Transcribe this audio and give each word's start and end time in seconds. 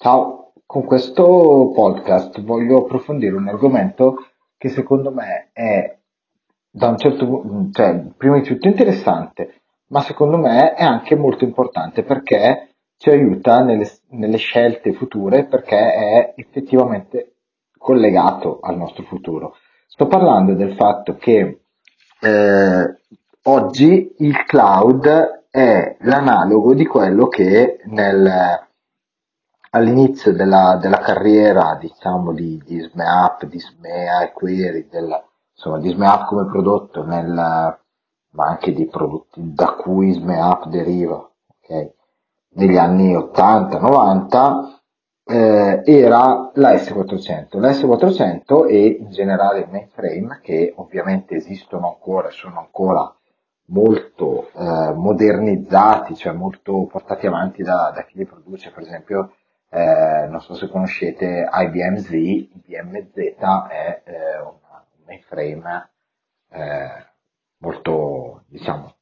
Ciao, 0.00 0.52
con 0.64 0.84
questo 0.84 1.72
podcast 1.74 2.40
voglio 2.42 2.84
approfondire 2.84 3.34
un 3.34 3.48
argomento 3.48 4.28
che 4.56 4.68
secondo 4.68 5.10
me 5.10 5.50
è 5.52 5.98
da 6.70 6.86
un 6.86 6.98
certo 6.98 7.26
punto, 7.26 7.70
cioè, 7.72 8.04
prima 8.16 8.38
di 8.38 8.46
tutto 8.46 8.68
interessante, 8.68 9.62
ma 9.88 10.00
secondo 10.02 10.36
me 10.36 10.74
è 10.74 10.84
anche 10.84 11.16
molto 11.16 11.42
importante 11.42 12.04
perché 12.04 12.76
ci 12.96 13.10
aiuta 13.10 13.64
nelle, 13.64 13.90
nelle 14.10 14.36
scelte 14.36 14.92
future 14.92 15.46
perché 15.46 15.76
è 15.76 16.34
effettivamente 16.36 17.32
collegato 17.76 18.60
al 18.62 18.76
nostro 18.76 19.02
futuro. 19.02 19.56
Sto 19.88 20.06
parlando 20.06 20.54
del 20.54 20.76
fatto 20.76 21.16
che 21.16 21.62
eh, 22.20 22.98
oggi 23.42 24.14
il 24.18 24.44
cloud 24.44 25.46
è 25.50 25.96
l'analogo 26.02 26.74
di 26.74 26.86
quello 26.86 27.26
che 27.26 27.80
nel, 27.86 28.67
all'inizio 29.70 30.32
della, 30.32 30.78
della 30.80 30.98
carriera, 30.98 31.76
diciamo, 31.80 32.32
di, 32.32 32.60
di 32.64 32.80
SMEAP, 32.80 33.46
di 33.46 33.58
SMEA 33.58 34.22
e 34.22 34.32
Query, 34.32 34.88
della, 34.88 35.22
insomma, 35.54 35.78
di 35.78 35.90
SMEAP 35.90 36.26
come 36.26 36.46
prodotto, 36.46 37.04
nel, 37.04 37.32
ma 37.32 38.46
anche 38.46 38.72
di 38.72 38.86
prodotti 38.86 39.52
da 39.52 39.72
cui 39.72 40.12
SMEAP 40.12 40.66
deriva, 40.68 41.30
okay? 41.60 41.92
negli 42.50 42.76
anni 42.76 43.14
80-90, 43.14 44.76
eh, 45.24 45.82
era 45.84 46.50
la 46.54 46.72
S400. 46.72 47.58
La 47.58 47.70
S400 47.70 48.66
e 48.68 48.86
in 49.00 49.10
generale 49.10 49.60
il 49.60 49.68
mainframe, 49.70 50.40
che 50.42 50.72
ovviamente 50.76 51.36
esistono 51.36 51.88
ancora 51.88 52.28
e 52.28 52.32
sono 52.32 52.58
ancora 52.58 53.12
molto 53.66 54.50
eh, 54.54 54.92
modernizzati, 54.94 56.16
cioè 56.16 56.32
molto 56.32 56.86
portati 56.90 57.26
avanti 57.26 57.62
da, 57.62 57.92
da 57.94 58.02
chi 58.04 58.16
li 58.16 58.24
produce, 58.24 58.70
per 58.70 58.82
esempio 58.82 59.32
eh, 59.70 60.26
non 60.28 60.40
so 60.40 60.54
se 60.54 60.68
conoscete 60.68 61.48
IBM 61.52 61.96
Z, 61.96 62.12
IBM 62.12 63.08
Z 63.12 63.16
è 63.68 64.02
eh, 64.04 64.40
un 64.40 64.56
mainframe 65.06 65.90
eh, 66.50 67.06
molto, 67.58 68.44
diciamo, 68.46 68.94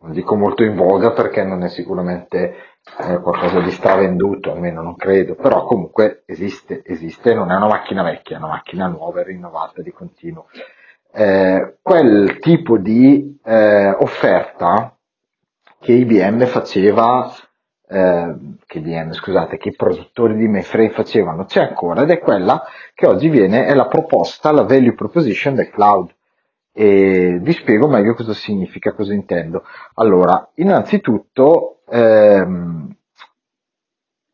non 0.00 0.12
dico 0.12 0.34
molto 0.34 0.62
in 0.62 0.74
voga 0.74 1.12
perché 1.12 1.44
non 1.44 1.62
è 1.62 1.68
sicuramente 1.68 2.54
eh, 2.98 3.20
qualcosa 3.20 3.60
di 3.60 3.70
stravenduto, 3.70 4.50
almeno 4.50 4.82
non 4.82 4.96
credo, 4.96 5.34
però 5.34 5.64
comunque 5.64 6.22
esiste, 6.26 6.82
esiste, 6.84 7.34
non 7.34 7.50
è 7.50 7.56
una 7.56 7.66
macchina 7.66 8.02
vecchia, 8.02 8.36
è 8.36 8.38
una 8.38 8.48
macchina 8.48 8.86
nuova 8.86 9.20
e 9.20 9.24
rinnovata 9.24 9.82
di 9.82 9.92
continuo. 9.92 10.46
Eh, 11.12 11.78
quel 11.82 12.38
tipo 12.38 12.78
di 12.78 13.38
eh, 13.44 13.90
offerta 13.90 14.96
che 15.78 15.92
IBM 15.92 16.46
faceva 16.46 17.30
eh, 17.90 18.36
che 18.66 18.78
IBM, 18.78 19.12
scusate, 19.12 19.56
che 19.58 19.70
i 19.70 19.76
produttori 19.76 20.36
di 20.36 20.46
mainframe 20.46 20.90
facevano, 20.90 21.44
c'è 21.44 21.60
ancora 21.60 22.02
ed 22.02 22.10
è 22.10 22.20
quella 22.20 22.62
che 22.94 23.06
oggi 23.06 23.28
viene, 23.28 23.66
è 23.66 23.74
la 23.74 23.88
proposta, 23.88 24.52
la 24.52 24.62
value 24.62 24.94
proposition 24.94 25.54
del 25.54 25.70
cloud. 25.70 26.14
E 26.72 27.38
vi 27.40 27.52
spiego 27.52 27.88
meglio 27.88 28.14
cosa 28.14 28.32
significa, 28.32 28.92
cosa 28.92 29.12
intendo. 29.12 29.64
Allora, 29.94 30.48
innanzitutto, 30.54 31.80
ehm, 31.88 32.94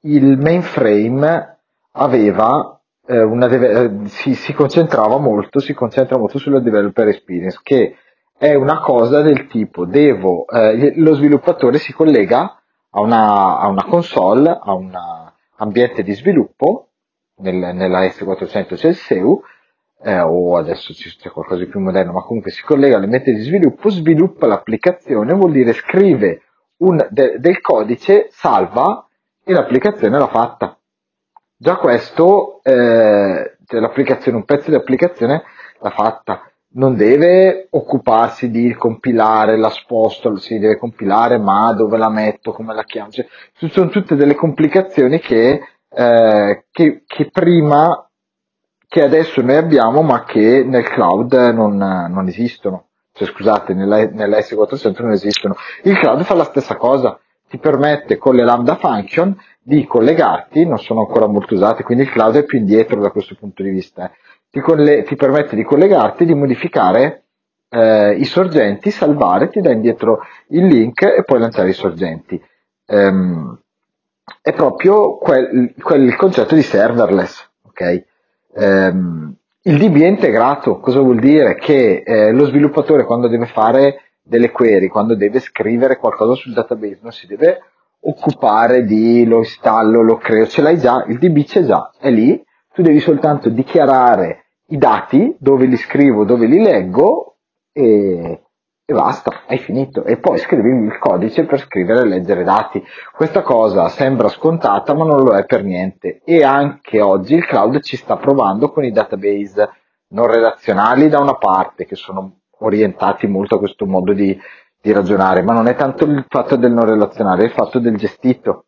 il 0.02 0.38
mainframe 0.38 1.58
aveva 1.92 2.78
eh, 3.08 3.22
una 3.22 3.46
deve- 3.46 3.70
eh, 4.04 4.08
si, 4.08 4.34
si 4.34 4.52
concentrava 4.52 5.16
molto, 5.18 5.60
si 5.60 5.72
concentra 5.72 6.18
molto 6.18 6.38
sulla 6.38 6.60
developer 6.60 7.08
experience, 7.08 7.60
che 7.62 7.96
è 8.36 8.52
una 8.54 8.80
cosa 8.80 9.22
del 9.22 9.46
tipo 9.46 9.86
devo, 9.86 10.46
eh, 10.48 10.92
lo 10.96 11.14
sviluppatore 11.14 11.78
si 11.78 11.92
collega 11.94 12.60
a 12.96 13.00
una, 13.00 13.58
a 13.58 13.66
una 13.68 13.84
console, 13.84 14.58
a 14.60 14.72
un 14.72 14.98
ambiente 15.56 16.02
di 16.02 16.14
sviluppo, 16.14 16.88
nel, 17.36 17.54
nella 17.54 18.00
S400 18.06 18.74
c'è 18.74 18.88
il 18.88 18.96
SEU, 18.96 19.42
eh, 20.02 20.20
o 20.20 20.56
adesso 20.56 20.94
c'è 20.94 21.30
qualcosa 21.30 21.62
di 21.62 21.68
più 21.68 21.78
moderno, 21.80 22.12
ma 22.12 22.22
comunque 22.22 22.50
si 22.50 22.62
collega 22.62 22.96
all'ambiente 22.96 23.34
di 23.34 23.42
sviluppo, 23.42 23.90
sviluppa 23.90 24.46
l'applicazione, 24.46 25.34
vuol 25.34 25.52
dire 25.52 25.74
scrive 25.74 26.42
un, 26.78 27.06
de, 27.10 27.38
del 27.38 27.60
codice, 27.60 28.28
salva 28.30 29.06
e 29.44 29.52
l'applicazione 29.52 30.18
l'ha 30.18 30.28
fatta. 30.28 30.78
Già 31.54 31.76
questo, 31.76 32.60
eh, 32.62 33.56
cioè 33.66 33.80
l'applicazione, 33.80 34.38
un 34.38 34.44
pezzo 34.44 34.70
di 34.70 34.76
applicazione 34.76 35.42
l'ha 35.80 35.90
fatta 35.90 36.50
non 36.76 36.94
deve 36.94 37.68
occuparsi 37.70 38.50
di 38.50 38.74
compilare 38.74 39.56
la 39.58 39.70
sposto, 39.70 40.36
si 40.36 40.58
deve 40.58 40.78
compilare, 40.78 41.38
ma 41.38 41.72
dove 41.72 41.96
la 41.96 42.10
metto, 42.10 42.52
come 42.52 42.74
la 42.74 42.84
chiamo, 42.84 43.10
cioè, 43.10 43.26
sono 43.70 43.88
tutte 43.88 44.14
delle 44.14 44.34
complicazioni 44.34 45.18
che, 45.18 45.60
eh, 45.88 46.64
che, 46.70 47.02
che, 47.06 47.30
prima, 47.30 48.08
che 48.88 49.02
adesso 49.02 49.40
noi 49.40 49.56
abbiamo, 49.56 50.02
ma 50.02 50.24
che 50.24 50.64
nel 50.64 50.88
cloud 50.88 51.32
non, 51.52 51.76
non 51.76 52.28
esistono. 52.28 52.88
Cioè, 53.12 53.28
scusate, 53.28 53.72
nella, 53.72 54.04
nella 54.10 54.38
S400 54.38 55.02
non 55.02 55.12
esistono. 55.12 55.54
Il 55.84 55.98
cloud 55.98 56.22
fa 56.24 56.34
la 56.34 56.44
stessa 56.44 56.76
cosa, 56.76 57.18
ti 57.48 57.56
permette 57.58 58.18
con 58.18 58.34
le 58.34 58.44
lambda 58.44 58.76
function 58.76 59.34
di 59.62 59.86
collegarti, 59.86 60.66
non 60.66 60.78
sono 60.78 61.00
ancora 61.00 61.26
molto 61.26 61.54
usate, 61.54 61.82
quindi 61.82 62.04
il 62.04 62.10
cloud 62.10 62.36
è 62.36 62.44
più 62.44 62.58
indietro 62.58 63.00
da 63.00 63.10
questo 63.10 63.34
punto 63.34 63.62
di 63.62 63.70
vista. 63.70 64.12
Ti, 64.56 64.62
colle- 64.62 65.02
ti 65.02 65.16
permette 65.16 65.54
di 65.54 65.64
collegarti, 65.64 66.24
di 66.24 66.32
modificare 66.32 67.24
eh, 67.68 68.12
i 68.12 68.24
sorgenti, 68.24 68.90
salvare, 68.90 69.50
ti 69.50 69.60
dà 69.60 69.70
indietro 69.70 70.20
il 70.48 70.64
link 70.64 71.02
e 71.02 71.24
poi 71.26 71.40
lanciare 71.40 71.68
i 71.68 71.74
sorgenti. 71.74 72.42
Um, 72.86 73.60
è 74.40 74.54
proprio 74.54 75.18
quel, 75.18 75.74
quel 75.78 76.16
concetto 76.16 76.54
di 76.54 76.62
serverless, 76.62 77.50
ok? 77.64 78.04
Um, 78.54 79.36
il 79.60 79.76
DB 79.76 80.00
è 80.00 80.06
integrato, 80.06 80.80
cosa 80.80 81.00
vuol 81.00 81.18
dire? 81.18 81.56
Che 81.56 82.02
eh, 82.06 82.32
lo 82.32 82.46
sviluppatore 82.46 83.04
quando 83.04 83.28
deve 83.28 83.44
fare 83.44 84.04
delle 84.22 84.52
query, 84.52 84.88
quando 84.88 85.14
deve 85.14 85.40
scrivere 85.40 85.98
qualcosa 85.98 86.32
sul 86.32 86.54
database, 86.54 87.00
non 87.02 87.12
si 87.12 87.26
deve 87.26 87.60
occupare 88.00 88.84
di 88.86 89.26
lo 89.26 89.36
installo, 89.36 90.00
lo 90.00 90.16
creo, 90.16 90.46
ce 90.46 90.62
l'hai 90.62 90.78
già, 90.78 91.04
il 91.08 91.18
DB 91.18 91.44
c'è 91.44 91.62
già, 91.62 91.92
è 91.98 92.08
lì, 92.08 92.42
tu 92.72 92.80
devi 92.80 93.00
soltanto 93.00 93.50
dichiarare 93.50 94.44
i 94.68 94.78
dati, 94.78 95.36
dove 95.38 95.66
li 95.66 95.76
scrivo, 95.76 96.24
dove 96.24 96.46
li 96.46 96.60
leggo 96.60 97.36
e, 97.72 98.42
e 98.84 98.92
basta, 98.92 99.44
hai 99.46 99.58
finito. 99.58 100.04
E 100.04 100.16
poi 100.16 100.38
scrivi 100.38 100.70
il 100.70 100.98
codice 100.98 101.44
per 101.44 101.60
scrivere 101.60 102.00
e 102.00 102.06
leggere 102.06 102.44
dati. 102.44 102.82
Questa 103.12 103.42
cosa 103.42 103.88
sembra 103.88 104.28
scontata, 104.28 104.94
ma 104.94 105.04
non 105.04 105.22
lo 105.22 105.36
è 105.36 105.44
per 105.44 105.62
niente. 105.62 106.20
E 106.24 106.42
anche 106.42 107.00
oggi 107.00 107.34
il 107.34 107.46
cloud 107.46 107.80
ci 107.80 107.96
sta 107.96 108.16
provando 108.16 108.70
con 108.70 108.84
i 108.84 108.92
database 108.92 109.70
non 110.08 110.26
relazionali 110.26 111.08
da 111.08 111.20
una 111.20 111.36
parte, 111.36 111.84
che 111.84 111.96
sono 111.96 112.40
orientati 112.58 113.26
molto 113.26 113.56
a 113.56 113.58
questo 113.58 113.86
modo 113.86 114.12
di, 114.12 114.38
di 114.80 114.92
ragionare, 114.92 115.42
ma 115.42 115.52
non 115.52 115.66
è 115.66 115.74
tanto 115.74 116.04
il 116.04 116.24
fatto 116.28 116.56
del 116.56 116.72
non 116.72 116.86
relazionale, 116.86 117.42
è 117.42 117.46
il 117.46 117.52
fatto 117.52 117.78
del 117.78 117.96
gestito 117.96 118.66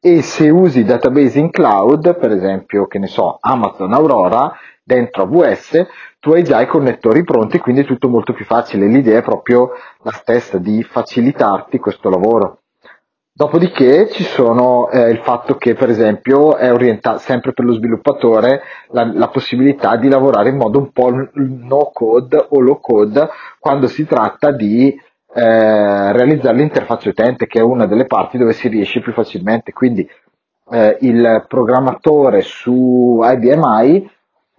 e 0.00 0.22
se 0.22 0.48
usi 0.48 0.84
database 0.84 1.40
in 1.40 1.50
cloud, 1.50 2.16
per 2.18 2.30
esempio, 2.30 2.86
che 2.86 3.00
ne 3.00 3.08
so, 3.08 3.38
Amazon 3.40 3.92
Aurora, 3.92 4.52
dentro 4.88 5.24
AWS, 5.24 5.86
tu 6.18 6.32
hai 6.32 6.42
già 6.42 6.62
i 6.62 6.66
connettori 6.66 7.22
pronti, 7.22 7.58
quindi 7.58 7.82
è 7.82 7.84
tutto 7.84 8.08
molto 8.08 8.32
più 8.32 8.46
facile. 8.46 8.86
L'idea 8.86 9.18
è 9.18 9.22
proprio 9.22 9.72
la 10.02 10.12
stessa, 10.12 10.56
di 10.56 10.82
facilitarti 10.82 11.78
questo 11.78 12.08
lavoro. 12.08 12.60
Dopodiché 13.30 14.08
ci 14.08 14.24
sono 14.24 14.90
eh, 14.90 15.10
il 15.10 15.18
fatto 15.18 15.56
che 15.56 15.74
per 15.74 15.90
esempio 15.90 16.56
è 16.56 16.72
orientato 16.72 17.18
sempre 17.18 17.52
per 17.52 17.64
lo 17.64 17.72
sviluppatore 17.74 18.62
la, 18.88 19.08
la, 19.14 19.28
possibilità 19.28 19.96
di 19.96 20.08
lavorare 20.08 20.48
in 20.48 20.56
modo 20.56 20.80
un 20.80 20.90
po' 20.90 21.12
no 21.34 21.90
code 21.92 22.46
o 22.48 22.58
low 22.58 22.80
code 22.80 23.28
quando 23.60 23.86
si 23.86 24.06
tratta 24.06 24.50
di 24.50 24.88
eh, 24.88 26.12
realizzare 26.12 26.56
l'interfaccia 26.56 27.10
utente, 27.10 27.46
che 27.46 27.60
è 27.60 27.62
una 27.62 27.86
delle 27.86 28.06
parti 28.06 28.38
dove 28.38 28.54
si 28.54 28.66
riesce 28.66 29.00
più 29.00 29.12
facilmente. 29.12 29.72
Quindi 29.72 30.08
eh, 30.70 30.96
il 31.02 31.44
programmatore 31.46 32.40
su 32.40 33.20
IBM 33.22 33.62
i 33.84 34.10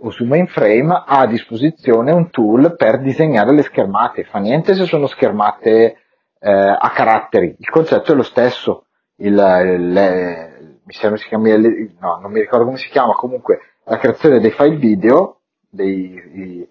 o 0.01 0.10
su 0.12 0.25
mainframe 0.25 1.04
ha 1.06 1.19
a 1.19 1.28
disposizione 1.28 2.12
un 2.12 2.30
tool 2.30 2.75
per 2.75 3.01
disegnare 3.01 3.54
le 3.54 3.63
schermate. 3.63 4.24
Fa 4.24 4.40
niente 4.40 4.74
se 4.74 4.86
sono 4.86 5.07
schermate 5.07 5.98
eh, 6.40 6.51
a 6.51 6.90
caratteri, 6.94 7.56
il 7.57 7.69
concetto 7.69 8.12
è 8.12 8.16
lo 8.16 8.24
stesso. 8.24 8.86
Il, 9.18 9.36
le, 9.36 10.80
mi 10.86 10.94
sembra 10.94 11.19
si 11.19 11.28
chiami, 11.28 11.51
no, 12.00 12.19
non 12.22 12.31
mi 12.31 12.40
ricordo 12.40 12.66
come 12.66 12.78
si 12.78 12.90
chiama, 12.90 13.13
comunque 13.13 13.60
la 13.84 13.98
creazione 13.98 14.40
dei 14.40 14.51
file 14.51 14.78
video, 14.78 15.42
dei, 15.69 16.13
i, 16.34 16.69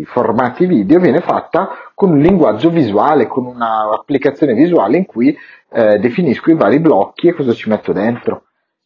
i 0.00 0.04
formati 0.04 0.66
video 0.66 1.00
viene 1.00 1.20
fatta 1.20 1.70
con 1.94 2.10
un 2.10 2.18
linguaggio 2.18 2.70
visuale, 2.70 3.26
con 3.26 3.46
un'applicazione 3.46 4.54
visuale 4.54 4.96
in 4.96 5.06
cui 5.06 5.36
eh, 5.70 5.98
definisco 5.98 6.50
i 6.50 6.56
vari 6.56 6.78
blocchi 6.78 7.28
e 7.28 7.34
cosa 7.34 7.52
ci 7.52 7.68
metto 7.68 7.92
dentro. 7.92 8.44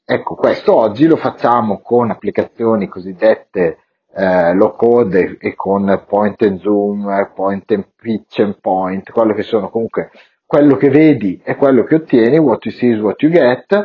Ecco, 0.08 0.36
questo 0.36 0.72
oggi 0.72 1.08
lo 1.08 1.16
facciamo 1.16 1.80
con 1.82 2.12
applicazioni 2.12 2.86
cosiddette 2.86 3.78
eh, 4.14 4.54
low 4.54 4.76
code 4.76 5.36
e 5.40 5.56
con 5.56 6.04
point 6.06 6.40
and 6.42 6.60
zoom, 6.60 7.32
point 7.34 7.68
and 7.72 7.88
pitch 8.00 8.38
and 8.38 8.60
point, 8.60 9.10
quello 9.10 9.34
che 9.34 9.42
sono 9.42 9.68
comunque 9.68 10.12
quello 10.46 10.76
che 10.76 10.90
vedi 10.90 11.40
è 11.42 11.56
quello 11.56 11.82
che 11.82 11.96
ottieni, 11.96 12.38
what 12.38 12.64
you 12.66 12.72
see 12.72 12.92
is 12.92 13.00
what 13.00 13.20
you 13.20 13.32
get, 13.32 13.84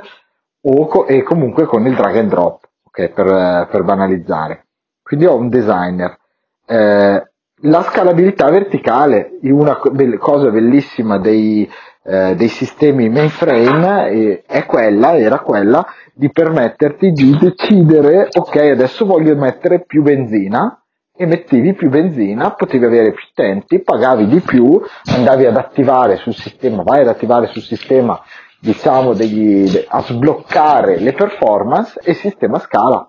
co- 0.61 1.07
e 1.07 1.23
comunque 1.23 1.65
con 1.65 1.87
il 1.87 1.95
drag 1.95 2.17
and 2.17 2.29
drop, 2.29 2.69
ok, 2.83 3.09
per, 3.09 3.67
per 3.71 3.83
banalizzare. 3.83 4.67
Quindi 5.01 5.25
ho 5.25 5.35
un 5.35 5.49
designer. 5.49 6.19
Eh, 6.67 7.29
la 7.63 7.81
scalabilità 7.81 8.47
verticale, 8.51 9.39
una 9.41 9.75
cosa 10.19 10.51
bellissima 10.51 11.17
dei, 11.17 11.67
eh, 12.03 12.35
dei 12.35 12.47
sistemi 12.47 13.09
mainframe 13.09 14.41
è 14.45 14.65
quella, 14.65 15.17
era 15.17 15.39
quella 15.39 15.85
di 16.13 16.31
permetterti 16.31 17.11
di 17.11 17.37
decidere, 17.37 18.27
ok, 18.31 18.55
adesso 18.55 19.05
voglio 19.05 19.35
mettere 19.35 19.83
più 19.85 20.01
benzina, 20.01 20.81
e 21.21 21.25
mettevi 21.27 21.73
più 21.73 21.89
benzina, 21.89 22.51
potevi 22.53 22.85
avere 22.85 23.11
più 23.11 23.25
utenti, 23.29 23.79
pagavi 23.81 24.25
di 24.25 24.39
più, 24.39 24.81
andavi 25.15 25.45
ad 25.45 25.55
attivare 25.55 26.15
sul 26.15 26.33
sistema, 26.33 26.81
vai 26.81 27.01
ad 27.01 27.09
attivare 27.09 27.45
sul 27.47 27.61
sistema, 27.61 28.19
diciamo, 28.59 29.13
degli, 29.13 29.85
a 29.87 30.01
sbloccare 30.01 30.97
le 30.97 31.13
performance 31.13 31.99
e 32.03 32.11
il 32.11 32.17
sistema 32.17 32.57
scala. 32.57 33.07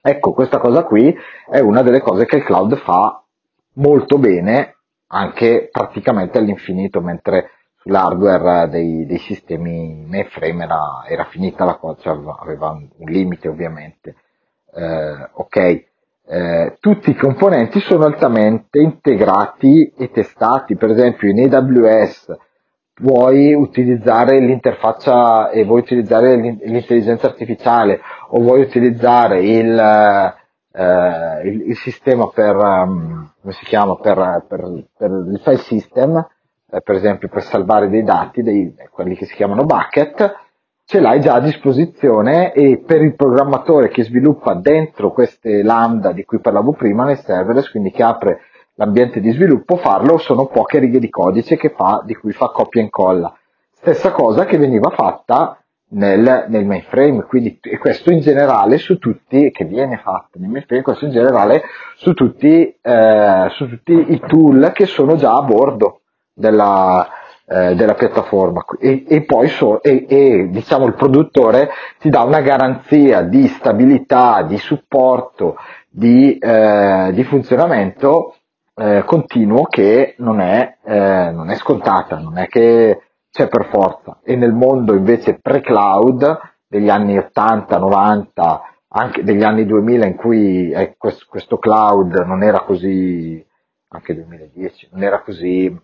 Ecco, 0.00 0.32
questa 0.32 0.58
cosa 0.58 0.84
qui 0.84 1.14
è 1.50 1.58
una 1.58 1.82
delle 1.82 2.00
cose 2.00 2.24
che 2.24 2.36
il 2.36 2.44
cloud 2.44 2.76
fa 2.76 3.22
molto 3.74 4.16
bene, 4.16 4.76
anche 5.08 5.68
praticamente 5.70 6.38
all'infinito, 6.38 7.02
mentre 7.02 7.50
sull'hardware 7.82 8.68
dei, 8.68 9.06
dei 9.06 9.18
sistemi 9.18 10.04
mainframe 10.06 10.64
era, 10.64 11.04
era 11.08 11.24
finita 11.24 11.64
la 11.64 11.76
cosa, 11.76 12.00
cioè 12.00 12.18
aveva 12.38 12.70
un 12.70 12.88
limite 13.06 13.48
ovviamente. 13.48 14.14
Eh, 14.72 15.28
ok, 15.32 15.84
eh, 16.26 16.76
tutti 16.78 17.10
i 17.10 17.16
componenti 17.16 17.80
sono 17.80 18.04
altamente 18.04 18.78
integrati 18.78 19.92
e 19.96 20.10
testati, 20.10 20.76
per 20.76 20.90
esempio 20.90 21.28
in 21.28 21.52
AWS 21.52 22.36
vuoi 23.00 23.54
utilizzare 23.54 24.38
l'interfaccia 24.40 25.50
e 25.50 25.64
vuoi 25.64 25.80
utilizzare 25.80 26.36
l'intelligenza 26.36 27.26
artificiale 27.26 28.00
o 28.28 28.40
vuoi 28.40 28.60
utilizzare 28.60 29.40
il, 29.40 29.78
eh, 30.72 31.48
il, 31.48 31.68
il 31.68 31.76
sistema 31.76 32.28
per, 32.28 32.54
um, 32.56 33.32
come 33.40 33.52
si 33.54 33.64
chiama, 33.64 33.96
per, 33.96 34.44
per, 34.46 34.84
per 34.96 35.10
il 35.10 35.40
file 35.42 35.56
system, 35.56 36.26
eh, 36.70 36.80
per 36.80 36.94
esempio 36.94 37.28
per 37.28 37.42
salvare 37.42 37.88
dei 37.88 38.02
dati, 38.02 38.42
dei, 38.42 38.74
quelli 38.90 39.16
che 39.16 39.26
si 39.26 39.34
chiamano 39.34 39.64
bucket, 39.64 40.48
ce 40.84 41.00
l'hai 41.00 41.20
già 41.20 41.34
a 41.34 41.40
disposizione 41.40 42.52
e 42.52 42.78
per 42.84 43.00
il 43.00 43.14
programmatore 43.14 43.88
che 43.88 44.02
sviluppa 44.02 44.54
dentro 44.54 45.12
queste 45.12 45.62
lambda 45.62 46.12
di 46.12 46.24
cui 46.24 46.40
parlavo 46.40 46.72
prima 46.72 47.04
nel 47.04 47.18
serverless, 47.18 47.70
quindi 47.70 47.92
che 47.92 48.02
apre 48.02 48.40
l'ambiente 48.74 49.20
di 49.20 49.30
sviluppo, 49.30 49.76
farlo 49.76 50.18
sono 50.18 50.46
poche 50.46 50.78
righe 50.78 50.98
di 50.98 51.08
codice 51.08 51.56
fa, 51.76 52.02
di 52.04 52.14
cui 52.14 52.32
fa 52.32 52.48
copia 52.48 52.80
e 52.80 52.84
incolla. 52.84 53.32
Stessa 53.70 54.10
cosa 54.10 54.44
che 54.46 54.58
veniva 54.58 54.90
fatta 54.90 55.62
nel, 55.90 56.46
nel 56.48 56.66
mainframe, 56.66 57.24
quindi 57.24 57.58
e 57.62 57.78
questo 57.78 58.10
in 58.10 58.20
generale 58.20 58.78
su 58.78 58.98
tutti, 58.98 59.50
che 59.52 59.64
viene 59.64 59.96
fatto 59.98 60.38
nel 60.38 60.50
mainframe, 60.50 60.82
questo 60.82 61.04
in 61.04 61.12
generale 61.12 61.62
su 61.96 62.14
tutti, 62.14 62.76
eh, 62.80 63.46
su 63.50 63.68
tutti 63.68 63.92
i 63.92 64.20
tool 64.26 64.72
che 64.72 64.86
sono 64.86 65.14
già 65.16 65.36
a 65.36 65.42
bordo 65.42 65.99
della, 66.32 67.06
eh, 67.46 67.74
della 67.74 67.94
piattaforma 67.94 68.64
e, 68.78 69.04
e 69.06 69.22
poi 69.22 69.48
so, 69.48 69.82
e, 69.82 70.06
e, 70.08 70.48
diciamo 70.50 70.86
il 70.86 70.94
produttore 70.94 71.70
ti 71.98 72.08
dà 72.08 72.22
una 72.22 72.40
garanzia 72.40 73.22
di 73.22 73.46
stabilità, 73.48 74.42
di 74.42 74.56
supporto, 74.58 75.56
di, 75.88 76.38
eh, 76.38 77.10
di 77.12 77.24
funzionamento 77.24 78.36
eh, 78.74 79.02
continuo 79.04 79.64
che 79.64 80.14
non 80.18 80.40
è, 80.40 80.76
eh, 80.84 81.30
non 81.32 81.50
è 81.50 81.56
scontata, 81.56 82.18
non 82.18 82.38
è 82.38 82.46
che 82.46 83.02
c'è 83.30 83.48
per 83.48 83.66
forza. 83.66 84.20
E 84.24 84.36
nel 84.36 84.52
mondo 84.52 84.94
invece 84.94 85.38
pre-cloud 85.40 86.38
degli 86.66 86.88
anni 86.88 87.18
80, 87.18 87.78
90, 87.78 88.62
anche 88.88 89.22
degli 89.22 89.42
anni 89.42 89.66
2000 89.66 90.06
in 90.06 90.16
cui 90.16 90.70
eh, 90.70 90.94
questo, 90.96 91.26
questo, 91.28 91.58
cloud 91.58 92.14
non 92.26 92.42
era 92.42 92.60
così, 92.60 93.44
anche 93.88 94.14
2010, 94.14 94.88
non 94.92 95.02
era 95.02 95.20
così 95.20 95.76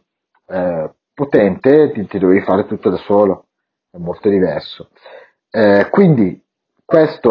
eh, 0.46 0.90
potente, 1.14 1.92
ti, 1.92 2.06
ti, 2.06 2.18
dovevi 2.18 2.42
fare 2.42 2.66
tutto 2.66 2.90
da 2.90 2.96
solo, 2.98 3.46
è 3.90 3.98
molto 3.98 4.28
diverso. 4.28 4.90
Eh, 5.50 5.88
quindi 5.90 6.42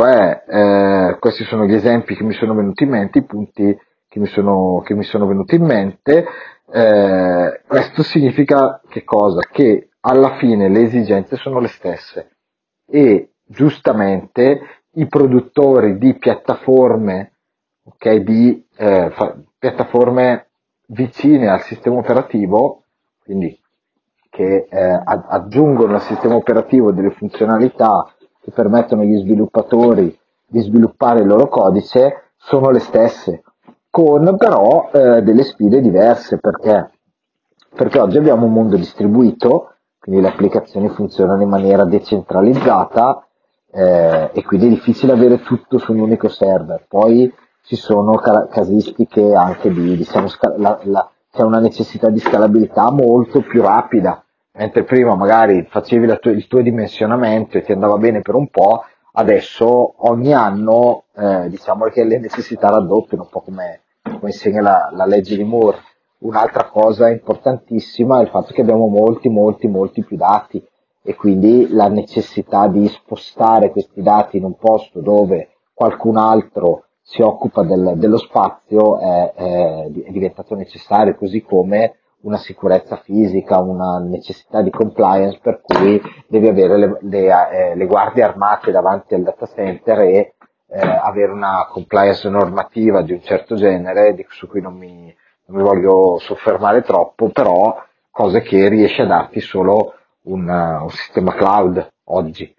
è, 0.05 0.43
eh, 0.47 1.17
questi 1.19 1.43
sono 1.43 1.65
gli 1.65 1.73
esempi 1.73 2.15
che 2.15 2.23
mi 2.23 2.33
sono 2.33 2.53
venuti 2.53 2.83
in 2.83 2.89
mente, 2.89 3.19
i 3.19 3.23
punti 3.23 3.77
che 4.07 4.19
mi 4.19 4.27
sono, 4.27 4.81
che 4.85 4.93
mi 4.93 5.03
sono 5.03 5.25
venuti 5.25 5.55
in 5.55 5.63
mente. 5.63 6.25
Eh, 6.71 7.61
questo 7.67 8.03
significa 8.03 8.81
che 8.89 9.03
cosa? 9.03 9.41
Che 9.51 9.89
alla 10.01 10.35
fine 10.37 10.69
le 10.69 10.81
esigenze 10.81 11.35
sono 11.35 11.59
le 11.59 11.67
stesse 11.67 12.37
e 12.87 13.33
giustamente 13.43 14.83
i 14.93 15.07
produttori 15.07 15.97
di 15.97 16.15
piattaforme, 16.15 17.37
okay, 17.83 18.23
di 18.23 18.65
eh, 18.77 19.09
fa, 19.11 19.35
piattaforme 19.57 20.49
vicine 20.87 21.47
al 21.47 21.61
sistema 21.61 21.97
operativo, 21.97 22.84
quindi 23.25 23.59
che 24.29 24.67
eh, 24.69 25.01
aggiungono 25.05 25.95
al 25.95 26.01
sistema 26.01 26.35
operativo 26.35 26.91
delle 26.91 27.11
funzionalità 27.11 28.07
che 28.39 28.51
permettono 28.51 29.01
agli 29.01 29.17
sviluppatori 29.17 30.17
di 30.45 30.59
sviluppare 30.61 31.21
il 31.21 31.27
loro 31.27 31.47
codice, 31.47 32.33
sono 32.37 32.69
le 32.69 32.79
stesse, 32.79 33.43
con 33.89 34.35
però 34.37 34.91
eh, 34.91 35.23
delle 35.23 35.43
sfide 35.43 35.81
diverse, 35.81 36.37
perché? 36.37 36.91
Perché 37.73 37.99
oggi 37.99 38.17
abbiamo 38.17 38.45
un 38.45 38.53
mondo 38.53 38.75
distribuito, 38.75 39.73
quindi 39.99 40.21
le 40.21 40.27
applicazioni 40.27 40.89
funzionano 40.89 41.41
in 41.41 41.49
maniera 41.49 41.83
decentralizzata 41.83 43.25
eh, 43.71 44.29
e 44.33 44.43
quindi 44.43 44.67
è 44.67 44.69
difficile 44.69 45.13
avere 45.13 45.41
tutto 45.41 45.79
su 45.79 45.93
un 45.93 46.01
unico 46.01 46.27
server. 46.29 46.85
Poi 46.87 47.33
ci 47.63 47.75
sono 47.75 48.15
ca- 48.17 48.47
casistiche 48.47 49.33
anche 49.33 49.71
di, 49.71 49.97
diciamo, 49.97 50.27
la, 50.57 50.79
la, 50.83 51.09
c'è 51.35 51.43
una 51.43 51.59
necessità 51.59 52.09
di 52.09 52.19
scalabilità 52.19 52.89
molto 52.91 53.41
più 53.41 53.61
rapida 53.61 54.25
mentre 54.57 54.83
prima 54.83 55.15
magari 55.15 55.65
facevi 55.69 56.17
tuo, 56.19 56.31
il 56.31 56.47
tuo 56.47 56.61
dimensionamento 56.61 57.57
e 57.57 57.63
ti 57.63 57.71
andava 57.71 57.97
bene 57.97 58.21
per 58.21 58.35
un 58.35 58.47
po', 58.47 58.83
adesso 59.13 59.95
ogni 60.09 60.33
anno 60.33 61.03
eh, 61.15 61.49
diciamo 61.49 61.85
che 61.85 62.03
le 62.03 62.19
necessità 62.19 62.69
raddoppiano, 62.69 63.23
un 63.23 63.29
po' 63.29 63.41
come, 63.41 63.81
come 64.01 64.19
insegna 64.27 64.61
la, 64.61 64.89
la 64.93 65.05
legge 65.05 65.35
di 65.35 65.43
Moore. 65.43 65.79
Un'altra 66.19 66.65
cosa 66.65 67.09
importantissima 67.09 68.19
è 68.19 68.23
il 68.23 68.29
fatto 68.29 68.53
che 68.53 68.61
abbiamo 68.61 68.87
molti, 68.87 69.29
molti, 69.29 69.67
molti 69.67 70.03
più 70.03 70.17
dati 70.17 70.65
e 71.03 71.15
quindi 71.15 71.67
la 71.69 71.87
necessità 71.87 72.67
di 72.67 72.87
spostare 72.87 73.69
questi 73.69 74.01
dati 74.01 74.37
in 74.37 74.45
un 74.45 74.55
posto 74.55 75.01
dove 75.01 75.49
qualcun 75.73 76.17
altro 76.17 76.84
si 77.07 77.21
occupa 77.21 77.61
del, 77.61 77.93
dello 77.97 78.17
spazio 78.17 78.97
è, 78.99 79.33
è, 79.35 79.87
diventato 79.89 80.55
necessario, 80.55 81.15
così 81.15 81.43
come 81.43 81.99
una 82.21 82.37
sicurezza 82.37 82.95
fisica, 82.95 83.61
una 83.61 83.99
necessità 83.99 84.63
di 84.63 84.71
compliance 84.71 85.39
per 85.39 85.61
cui 85.61 86.01
devi 86.27 86.47
avere 86.47 86.77
le, 86.77 86.97
le, 87.01 87.51
eh, 87.51 87.75
le 87.75 87.85
guardie 87.85 88.23
armate 88.23 88.71
davanti 88.71 89.13
al 89.13 89.21
data 89.21 89.45
center 89.45 89.99
e 89.99 90.33
eh, 90.67 90.79
avere 90.79 91.31
una 91.31 91.67
compliance 91.69 92.27
normativa 92.27 93.03
di 93.03 93.13
un 93.13 93.21
certo 93.21 93.53
genere, 93.53 94.15
di, 94.15 94.25
su 94.27 94.47
cui 94.47 94.61
non 94.61 94.73
mi, 94.73 95.15
non 95.45 95.57
mi, 95.57 95.63
voglio 95.63 96.17
soffermare 96.17 96.81
troppo, 96.81 97.29
però 97.29 97.83
cose 98.09 98.41
che 98.41 98.67
riesce 98.67 99.03
a 99.03 99.07
darti 99.07 99.41
solo 99.41 99.93
un, 100.23 100.49
un 100.49 100.89
sistema 100.89 101.35
cloud 101.35 101.87
oggi. 102.05 102.51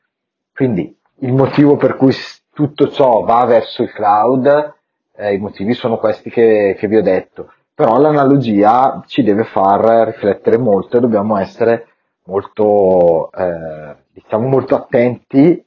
Quindi 0.55 0.97
il 1.21 1.33
motivo 1.33 1.76
per 1.76 1.97
cui 1.97 2.12
tutto 2.57 2.89
ciò 2.89 3.21
va 3.21 3.45
verso 3.45 3.83
il 3.83 3.93
cloud, 3.93 4.75
eh, 5.15 5.35
i 5.35 5.39
motivi 5.39 5.75
sono 5.75 5.99
questi 5.99 6.31
che, 6.31 6.75
che 6.79 6.89
vi 6.89 6.97
ho 6.97 7.03
detto 7.03 7.51
però 7.77 7.99
l'analogia 7.99 9.03
ci 9.07 9.23
deve 9.23 9.45
far 9.45 10.07
riflettere 10.07 10.57
molto 10.57 10.97
e 10.97 11.01
dobbiamo 11.01 11.37
essere 11.37 11.89
molto, 12.25 13.31
eh, 13.33 13.97
diciamo 14.13 14.49
molto 14.49 14.75
attenti 14.77 15.63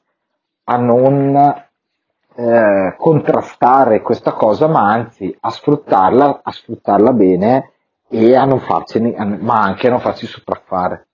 a 0.64 0.76
non 0.76 1.36
eh, 2.34 2.94
contrastare 2.98 4.02
questa 4.02 4.32
cosa, 4.32 4.66
ma 4.66 4.90
anzi 4.90 5.36
a 5.38 5.50
sfruttarla, 5.50 6.40
a 6.42 6.50
sfruttarla 6.50 7.12
bene 7.12 7.72
e 8.08 8.34
a 8.34 8.44
non 8.44 8.58
farcene, 8.58 9.14
ma 9.38 9.60
anche 9.60 9.86
a 9.86 9.90
non 9.90 10.00
farci 10.00 10.26
sopraffare. 10.26 11.06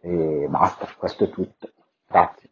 E 0.00 0.46
basta, 0.48 0.88
questo 0.98 1.24
è 1.24 1.30
tutto. 1.30 1.68
Grazie. 2.08 2.51